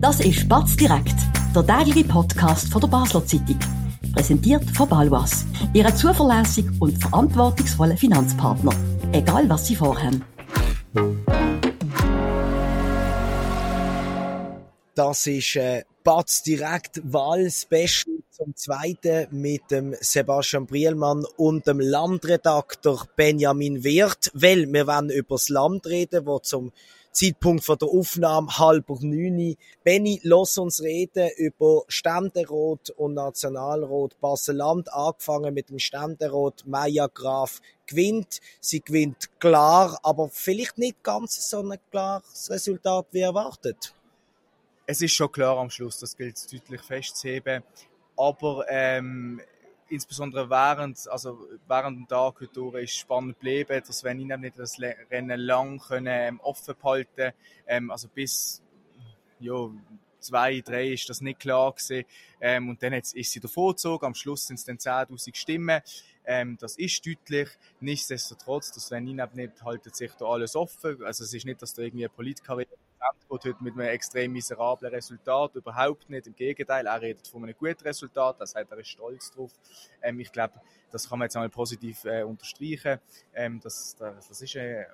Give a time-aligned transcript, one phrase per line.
[0.00, 1.14] Das ist Batz direkt,
[1.54, 3.58] der tägliche Podcast von der Basler Zeitung.
[4.14, 8.72] Präsentiert von Balwas, Ihrem zuverlässigen und verantwortungsvollen Finanzpartner.
[9.12, 10.24] Egal was Sie vorhaben.
[14.94, 23.06] Das ist äh, Batz direkt Wahlspecial zum zweiten mit dem Sebastian Brielmann und dem Landredakteur
[23.16, 26.72] Benjamin Wirth, weil wir wollen über das Land reden, wo zum
[27.12, 29.56] Zeitpunkt von der Aufnahme halb neun.
[29.82, 34.92] Benny, lass uns reden über Ständerat und Nationalrat Basel-Land.
[34.92, 38.40] Angefangen mit dem Ständerat Maya Graf gewinnt.
[38.60, 43.92] Sie gewinnt klar, aber vielleicht nicht ganz so ein klares Resultat wie erwartet.
[44.86, 47.62] Es ist schon klar am Schluss, das gilt deutlich festzuheben.
[48.16, 49.40] Aber ähm,
[49.90, 54.78] insbesondere während, also während dem Tag heute ist spannend geblieben, dass wenn ich nicht das
[54.80, 57.32] Rennen lang können, ähm, offen behalten
[57.66, 58.62] ähm, also bis
[59.40, 59.70] ja,
[60.20, 62.04] zwei, drei ist das nicht klar gewesen.
[62.40, 64.06] Ähm, und dann ist sie davor gezogen.
[64.06, 65.80] Am Schluss sind es dann 10.000 Stimmen.
[66.24, 67.48] Ähm, das ist deutlich.
[67.80, 71.02] Nichtsdestotrotz, das wenn ich nicht haltet sich da alles offen.
[71.04, 72.79] Also es ist nicht, dass da irgendwie eine Politkarriere
[73.30, 76.26] heute mit einem extrem miserablen Resultat überhaupt nicht.
[76.26, 79.52] Im Gegenteil, er redet von einem guten Resultat, er sagt, er ist stolz drauf.
[80.02, 80.54] Ähm, ich glaube,
[80.90, 82.98] das kann man jetzt einmal positiv äh, unterstreichen.
[83.34, 84.86] Ähm, das, das, das ist ein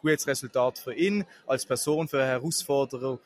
[0.00, 3.18] gutes Resultat für ihn als Person, für eine Herausforderer,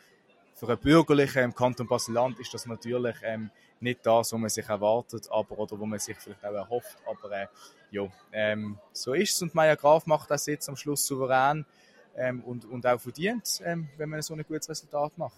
[0.55, 4.69] für einen Bürgerlichen im Kanton Basel-Land ist das natürlich ähm, nicht das, was man sich
[4.69, 6.99] erwartet, aber oder wo man sich vielleicht auch erhofft.
[7.07, 7.47] Aber äh,
[7.91, 11.65] ja, ähm, so ist es und Maya Graf macht das jetzt am Schluss souverän
[12.17, 15.35] ähm, und, und auch verdient, ähm, wenn man so ein gutes Resultat macht.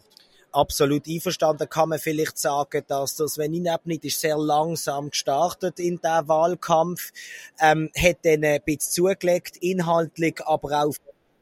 [0.52, 5.80] Absolut einverstanden kann man vielleicht sagen, dass das wenn ich nicht ist sehr langsam gestartet
[5.80, 7.10] in der Wahlkampf,
[7.58, 10.94] ähm, hat dann ein bisschen zugelegt, inhaltlich, aber auch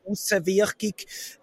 [0.06, 0.94] Außenwirkung.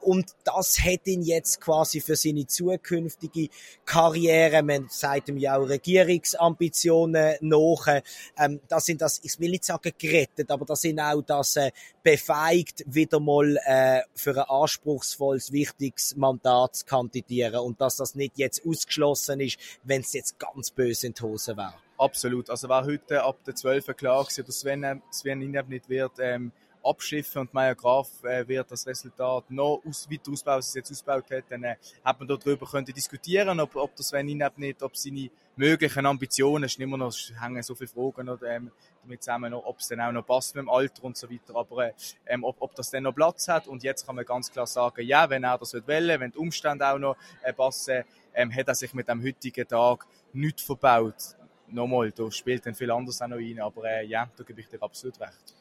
[0.01, 3.49] Und das hat ihn jetzt quasi für seine zukünftige
[3.85, 8.01] Karriere, man sagt ihm ja auch Regierungsambitionen nach,
[8.37, 11.71] ähm, das sind das, ich will nicht sagen gerettet, aber das sind auch das äh,
[12.03, 18.37] befeigt, wieder mal äh, für ein anspruchsvolles, wichtiges Mandat zu kandidieren und dass das nicht
[18.37, 21.73] jetzt ausgeschlossen ist, wenn es jetzt ganz böse in die Hose wäre.
[21.97, 22.49] Absolut.
[22.49, 26.51] Also war heute ab der 12 klar gewesen, dass Sven, Sven Inab nicht wird, ähm,
[26.87, 30.91] abschiffen und Meier Graf äh, wird das Resultat noch aus, weiter ausbauen, als es jetzt
[30.91, 34.81] ausgebaut hat, dann äh, hat man darüber können diskutieren, ob, ob das wenn ihn nicht,
[34.81, 38.71] ob seine möglichen Ambitionen, es immer noch, hängen so viele Fragen oder, ähm,
[39.03, 41.91] damit zusammen, ob es dann auch noch passt mit dem Alter und so weiter, aber
[42.25, 45.05] ähm, ob, ob das dann noch Platz hat und jetzt kann man ganz klar sagen,
[45.05, 48.75] ja, wenn er das will, wenn die Umstände auch noch äh, passen, ähm, hat er
[48.75, 51.35] sich mit dem heutigen Tag nichts verbaut.
[51.69, 54.69] Nochmal, da spielt dann viel anderes auch noch rein, aber äh, ja, da gebe ich
[54.69, 55.56] dir absolut recht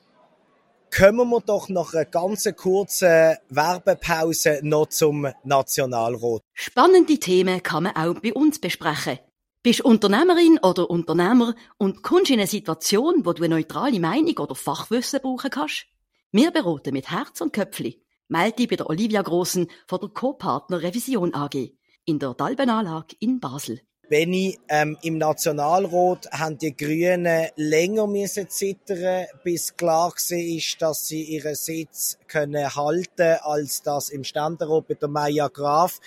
[0.91, 6.43] kommen wir doch nach einer ganz kurzen Werbepause noch zum Nationalrat.
[6.53, 9.19] Spannende Themen kann man auch bei uns besprechen.
[9.63, 14.55] Bist Unternehmerin oder Unternehmer und kommst in eine Situation, wo du eine neutrale Meinung oder
[14.55, 15.87] Fachwissen brauchen kannst?
[16.31, 18.03] Wir beraten mit Herz und Köpfli.
[18.29, 21.73] Melde dich bei der Olivia Grossen von der Co-Partner Revision AG
[22.05, 23.81] in der Dalbenanlage in Basel.
[24.09, 31.23] Benni, ähm, im Nationalrat haben die Grünen länger müssen zittern, bis klar ist, dass sie
[31.25, 35.99] ihren Sitz können halten, als das im Ständerat bei der Maya Graf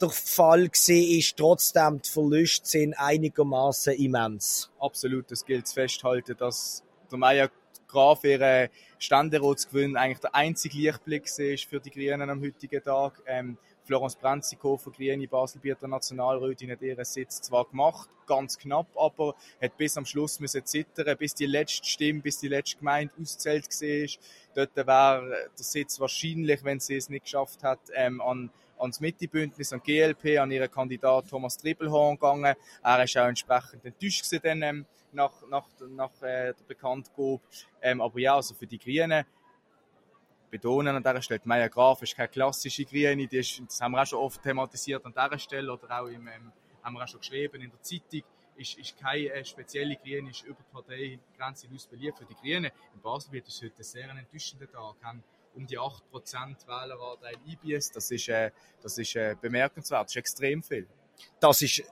[0.00, 4.70] der Fall war, ist trotzdem die Verluste sind einigermaßen immens.
[4.78, 7.50] Absolut, das gilt festhalten, dass der Maya
[7.88, 13.20] Graf ihre Ständeratsgewinn eigentlich der einzige Lichtblick ist für die Grünen am heutigen Tag.
[13.26, 13.58] Ähm,
[13.88, 19.96] Florence Brenzikofer, Grüne Baselbieter Nationalrätin, hat ihren Sitz zwar gemacht, ganz knapp, aber hat bis
[19.96, 24.18] am Schluss müssen zittern, bis die letzte Stimme, bis die letzte Gemeinde auszählt war.
[24.54, 29.72] Dort wäre der Sitz wahrscheinlich, wenn sie es nicht geschafft hat, ähm, an ans Mittebündnis,
[29.72, 32.56] an GLP, an ihren Kandidat Thomas Trippelhorn gegangen.
[32.84, 37.40] Er ist auch entsprechend enttäuscht gewesen, dann, ähm, nach, nach, nach äh, der Bekanntgabe.
[37.80, 39.24] Ähm, aber ja, also für die Grünen
[40.50, 41.40] betonen an dieser Stelle.
[41.44, 45.04] Maya Graf ist keine klassische Grüne, die ist, das haben wir auch schon oft thematisiert
[45.04, 46.52] an dieser Stelle oder auch im, ähm,
[46.82, 48.22] haben wir auch schon geschrieben in der Zeitung,
[48.56, 52.70] ist, ist keine äh, spezielle Grüne, ist über die Parteigrenze hinaus beliebt für die Grünen.
[52.94, 54.96] In Basel wird es heute ein sehr enttäuschender Tag.
[55.02, 55.22] Haben
[55.54, 56.02] um die 8%
[56.66, 58.50] Wähleranteil IBS, das ist, äh,
[58.82, 60.86] das ist äh, bemerkenswert, das ist extrem viel.
[61.40, 61.82] Das ist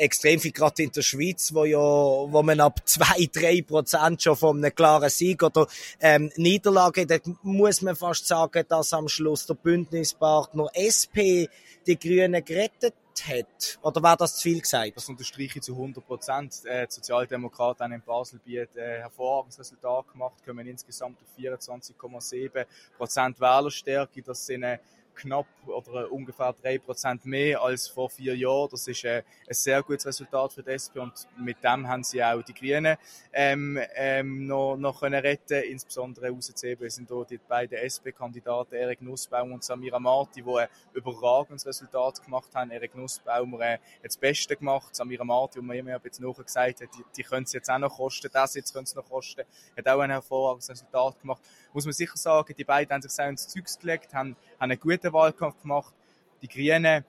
[0.00, 4.36] extrem viel, gerade in der Schweiz, wo ja, wo man ab zwei, drei Prozent schon
[4.36, 5.66] von einem klaren Sieg oder
[6.00, 11.48] ähm, Niederlage, da muss man fast sagen, dass am Schluss der Bündnispartner SP
[11.86, 12.94] die Grünen gerettet
[13.26, 13.78] hat.
[13.82, 14.96] Oder war das zu viel gesagt?
[14.96, 16.64] Das unterstreiche ich zu 100 Prozent.
[16.64, 22.64] Äh, die Sozialdemokraten haben in Baselbiet äh, hervorragendes Resultat gemacht, kommen insgesamt auf 24,7
[22.96, 24.22] Prozent Wählerstärke.
[24.22, 24.78] Das sind äh,
[25.14, 28.68] knapp oder ungefähr drei Prozent mehr als vor vier Jahren.
[28.70, 32.22] Das ist äh, ein sehr gutes Resultat für die SP und mit dem haben sie
[32.22, 32.96] auch die Grünen
[33.32, 35.62] ähm, ähm, noch, noch können retten.
[35.62, 41.66] Insbesondere rauszuheben sind hier die beiden SP-Kandidaten Erik Nussbaum und Samira Marti, die ein überragendes
[41.66, 42.70] Resultat gemacht haben.
[42.70, 44.94] Erik Nussbaum äh, hat das Beste gemacht.
[44.94, 47.78] Samira Marti, wo man immer jetzt nachher gesagt hat, die, die können es jetzt auch
[47.78, 48.28] noch kosten.
[48.32, 49.42] Das jetzt können es noch kosten.
[49.76, 51.42] Hat auch ein hervorragendes Resultat gemacht.
[51.72, 54.80] Muss man sicher sagen, die beiden haben sich sehr ins Zeugs gelegt, haben, haben einen
[54.80, 55.94] guten Wahlkampf gemacht.
[56.42, 57.04] Die Grünen,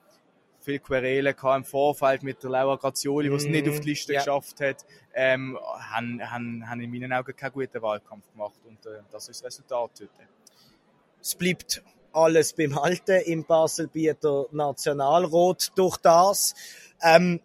[0.59, 4.19] viel Querelen im Vorfeld mit der Laura Grazioli, die es nicht auf die Liste ja.
[4.19, 8.59] geschafft hat, ähm, haben, haben, haben in meinen Augen keinen guten Wahlkampf gemacht.
[8.67, 10.09] Und äh, das ist das Resultat heute.
[11.21, 16.55] Es bleibt alles beim Halten im Baselbieter Nationalrat durch das.
[17.01, 17.41] Ähm,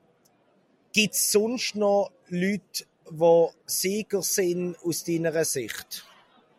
[0.92, 6.06] Gibt es sonst noch Leute, die Sieger sind aus deiner Sicht?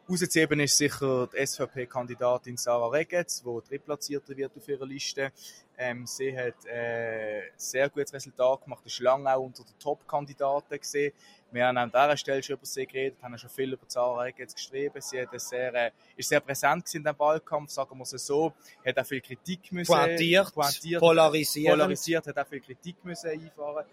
[0.10, 5.34] Rauszuheben ist sicher die SVP-Kandidatin Sarah Regetz, die drittplatzierte wird auf ihrer Liste.
[5.78, 11.12] Ähm, sie hat äh, sehr gutes Resultat gemacht, ist lange auch unter den Top-Kandidaten gesehen.
[11.52, 14.56] Wir haben an dieser Stelle schon über sie geredet, haben schon viel über Sarah Regetz
[14.56, 15.02] geschrieben.
[15.02, 18.54] Sie hat sehr, äh, ist sehr präsent in dem Wahlkampf, sagen wir es so.
[18.86, 23.86] Hat auch viel Kritik müssen, pointiert, pointiert polarisiert, polarisiert, hat auch viel Kritik müssen einfahren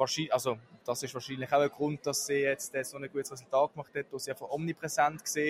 [0.00, 3.72] wahrscheinlich, also das ist wahrscheinlich auch ein Grund, dass sie jetzt so ein gutes Resultat
[3.72, 5.42] gemacht hat, dass sie einfach omnipräsent war.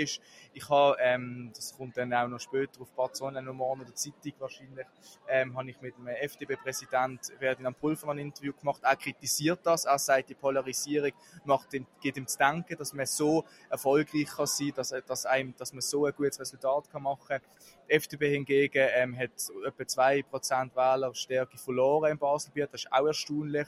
[0.52, 4.86] Ich habe, ähm, das kommt dann auch noch später auf Bad Sonnennummern oder Zeitung wahrscheinlich,
[5.28, 8.82] ähm, habe ich mit dem FDP-Präsident Ferdinand Pulver ein Interview gemacht.
[8.82, 11.12] Er kritisiert das, er sagt, die Polarisierung
[11.44, 15.54] macht ihm, geht ihm zu denken, dass man so erfolgreich kann sein, dass, dass, einem,
[15.56, 17.40] dass man so ein gutes Resultat kann machen kann.
[17.88, 19.30] Die FDP hingegen ähm, hat
[19.66, 23.66] etwa 2% Wählerstärke verloren in Baselbiet, das ist auch erstaunlich.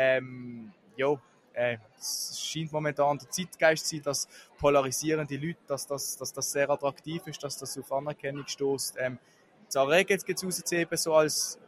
[0.00, 1.20] Ähm, ja,
[1.54, 6.52] äh, es scheint momentan der Zeitgeist zu sein, dass polarisierende Leute, dass das, dass das
[6.52, 8.94] sehr attraktiv ist, dass das auf Anerkennung stößt.
[8.96, 9.18] Ähm,
[9.66, 11.58] Zara geht es rauszuheben, so als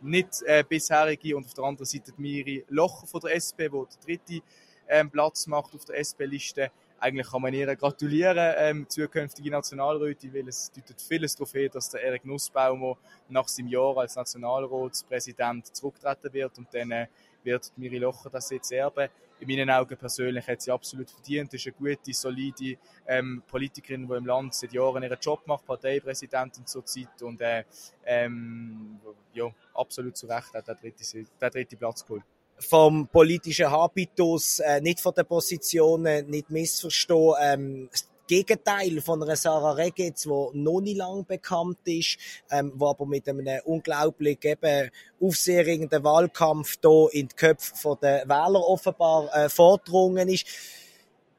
[0.00, 3.84] nicht äh, bisherige und auf der anderen Seite die Miri Locher von der SP, wo
[3.84, 4.44] der dritte
[4.86, 6.70] ähm, Platz macht auf der SP-Liste.
[7.00, 11.90] Eigentlich kann man ihr gratulieren, ähm, zukünftige Nationalrätin, weil es deutet vieles darauf hin, dass
[11.90, 12.98] der Erik Nussbaumer
[13.28, 17.06] nach seinem Jahr als Nationalratspräsident zurücktreten wird und dann äh,
[17.44, 19.08] wird Miri Locher das jetzt erben.
[19.38, 21.54] In meinen Augen persönlich hat sie absolut verdient.
[21.54, 26.66] ist eine gute, solide ähm, Politikerin, die im Land seit Jahren ihren Job macht, Parteipräsidentin
[26.66, 27.62] zurzeit und äh,
[28.04, 28.98] ähm,
[29.32, 32.24] ja, absolut zu Recht hat der dritte, der dritte Platz geholt
[32.60, 37.34] vom politischen Habitus, äh, nicht von den Positionen, nicht missverstehen.
[37.40, 37.88] Ähm,
[38.28, 42.18] Gegenteil von einer Sarah Regetz, die noch nicht lang bekannt ist,
[42.50, 44.90] ähm, wo aber mit einem unglaublich eben
[45.20, 50.46] aufseherregenden Wahlkampf hier in die Köpfe der Wähler offenbar äh, vordrungen ist.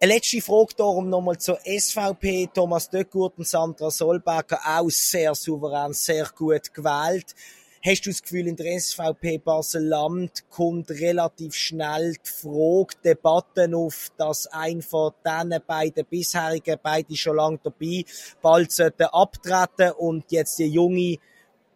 [0.02, 2.50] Eine letzte Frage darum nochmal zur SVP.
[2.54, 7.36] Thomas Döckurt und Sandra Solberger auch sehr souverän, sehr gut gewählt.
[7.82, 14.10] Hast du das Gefühl, in der SVP Basel-Land kommt relativ schnell die Frage, Debatten auf,
[14.18, 18.04] dass ein von diesen beiden bisherigen, beide schon lange dabei,
[18.42, 21.20] bald sollten abtreten und jetzt die junge,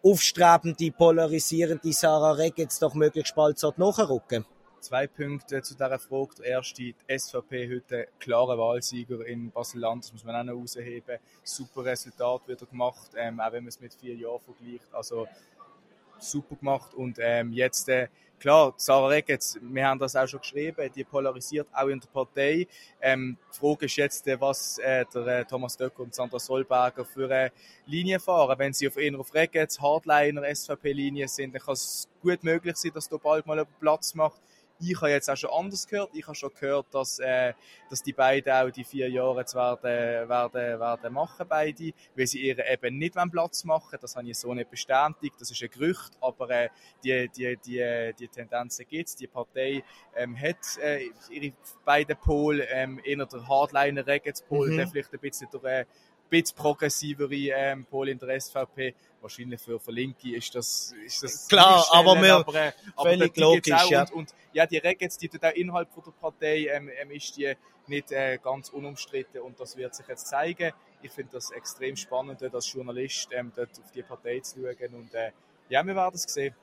[0.03, 4.45] aufstrebende, polarisierende Sarah Regetz doch möglichst bald nachrücken?
[4.81, 6.35] Zwei Punkte zu dieser Frage.
[6.39, 11.19] Der erste, die SVP heute klarer Wahlsieger in Basel-Land, das muss man auch noch herausheben.
[11.41, 14.93] Super Resultat wieder gemacht, ähm, auch wenn man es mit vier Jahren vergleicht.
[14.93, 15.25] Also
[16.23, 16.93] super gemacht.
[16.93, 18.07] Und ähm, jetzt, äh,
[18.39, 22.67] klar, Sarah Regetz, wir haben das auch schon geschrieben, die polarisiert auch in der Partei.
[23.01, 27.05] Ähm, die Frage ist jetzt, äh, was äh, der äh, Thomas Döcker und Sandra Solberger
[27.05, 27.51] für eine
[27.85, 28.57] Linie fahren.
[28.57, 32.91] Wenn sie auf eher auf Regetz, Hardliner, SVP-Linie sind, dann kann es gut möglich sein,
[32.93, 34.41] dass da bald mal Platz macht.
[34.91, 36.09] Ich habe jetzt auch schon anders gehört.
[36.13, 37.53] Ich habe schon gehört, dass, äh,
[37.89, 39.83] dass die beiden auch die vier Jahre jetzt werden,
[40.29, 44.53] werden, werden machen, beide, weil sie ihr eben nicht Platz machen Das habe ich so
[44.53, 45.35] nicht bestätigt.
[45.39, 46.69] Das ist ein Gerücht, aber äh,
[47.03, 49.15] die, die, die, die Tendenzen gibt es.
[49.15, 49.83] Die Partei
[50.15, 51.53] ähm, hat äh, ihre
[51.85, 54.77] beiden Pole, ähm, eher der Hardliner Reggae-Pol, mhm.
[54.77, 55.85] der vielleicht ein bisschen durch äh,
[56.41, 58.93] bisschen progressivere ähm, Pol in der SVP.
[59.21, 63.37] Wahrscheinlich für, für Linke ist das, ist das klar, aber, wir, aber, äh, aber völlig
[63.37, 63.89] logisch.
[63.89, 64.01] Ja.
[64.01, 67.53] Und, und, ja, die Regels, die da innerhalb von der Partei ähm, ähm, ist die
[67.87, 70.71] nicht äh, ganz unumstritten und das wird sich jetzt zeigen.
[71.01, 74.93] Ich finde das extrem spannend, dort als Journalist ähm, dort auf die Partei zu schauen
[74.93, 75.31] und äh,
[75.69, 76.55] ja, wir werden es sehen.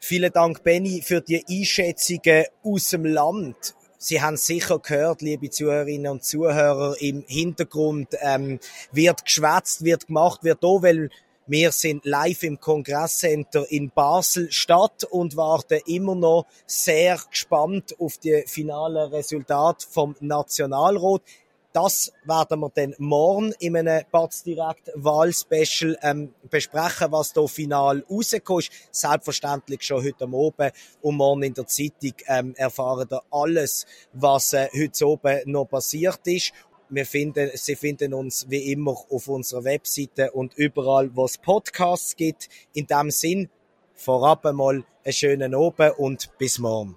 [0.00, 3.74] Vielen Dank, Benny, für die Einschätzungen aus dem Land.
[4.00, 8.60] Sie haben sicher gehört, liebe Zuhörerinnen und Zuhörer, im Hintergrund ähm,
[8.92, 11.10] wird geschwätzt, wird gemacht, wird da, weil
[11.48, 18.18] wir sind live im Kongresscenter in Basel Stadt und warten immer noch sehr gespannt auf
[18.18, 21.22] die finalen Resultate vom Nationalrat.
[21.72, 28.04] Das werden wir dann morgen in einem Batz direkt Wahlspecial ähm, besprechen, was da final
[28.10, 28.72] rausgekommen ist.
[28.90, 30.72] Selbstverständlich schon heute Abend
[31.02, 33.84] und morgen in der Zeitung ähm, erfahren ihr alles,
[34.14, 36.52] was äh, heute oben noch passiert ist.
[36.88, 42.16] Wir finden, Sie finden uns wie immer auf unserer Webseite und überall, wo es Podcasts
[42.16, 42.48] gibt.
[42.72, 43.50] In dem Sinn,
[43.92, 46.96] vorab einmal einen schönen Abend und bis morgen.